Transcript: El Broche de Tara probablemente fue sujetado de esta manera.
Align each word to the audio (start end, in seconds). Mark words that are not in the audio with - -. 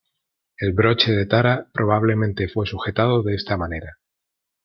El 0.57 0.73
Broche 0.73 1.11
de 1.11 1.27
Tara 1.27 1.67
probablemente 1.71 2.47
fue 2.47 2.65
sujetado 2.65 3.21
de 3.21 3.35
esta 3.35 3.55
manera. 3.55 3.99